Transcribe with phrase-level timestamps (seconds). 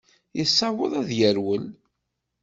[0.37, 1.65] Yessaweḍ ad yerwel.